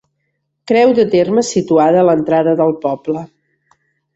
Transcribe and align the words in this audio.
Creu 0.71 0.93
de 0.99 1.05
terme 1.11 1.43
situada 1.49 2.01
a 2.01 2.07
l'entrada 2.09 2.57
del 2.63 2.77
poble. 2.87 3.25